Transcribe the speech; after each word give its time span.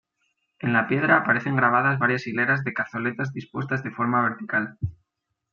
En 0.57 0.73
la 0.73 0.87
piedra 0.87 1.17
aparecen 1.17 1.55
grabadas 1.55 1.99
varias 1.99 2.25
hileras 2.25 2.63
de 2.63 2.73
cazoletas 2.73 3.33
dispuestas 3.33 3.83
de 3.83 3.91
forma 3.91 4.23
vertical. 4.23 4.79